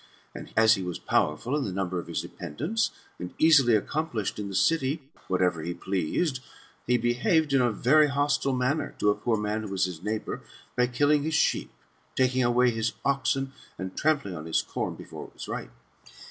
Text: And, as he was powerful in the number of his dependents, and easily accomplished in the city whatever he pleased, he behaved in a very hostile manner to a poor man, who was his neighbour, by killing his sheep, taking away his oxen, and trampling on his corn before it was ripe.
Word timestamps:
And, 0.33 0.51
as 0.57 0.73
he 0.73 0.81
was 0.81 0.97
powerful 0.97 1.55
in 1.55 1.63
the 1.63 1.71
number 1.71 1.99
of 1.99 2.07
his 2.07 2.21
dependents, 2.23 2.89
and 3.19 3.35
easily 3.37 3.75
accomplished 3.75 4.39
in 4.39 4.49
the 4.49 4.55
city 4.55 5.03
whatever 5.27 5.61
he 5.61 5.75
pleased, 5.75 6.39
he 6.87 6.97
behaved 6.97 7.53
in 7.53 7.61
a 7.61 7.71
very 7.71 8.07
hostile 8.07 8.53
manner 8.55 8.95
to 8.97 9.11
a 9.11 9.15
poor 9.15 9.37
man, 9.37 9.61
who 9.61 9.67
was 9.69 9.85
his 9.85 10.01
neighbour, 10.01 10.41
by 10.75 10.87
killing 10.87 11.21
his 11.21 11.35
sheep, 11.35 11.69
taking 12.15 12.41
away 12.43 12.71
his 12.71 12.93
oxen, 13.05 13.53
and 13.77 13.95
trampling 13.95 14.33
on 14.35 14.47
his 14.47 14.63
corn 14.63 14.95
before 14.95 15.25
it 15.27 15.35
was 15.35 15.47
ripe. 15.47 15.71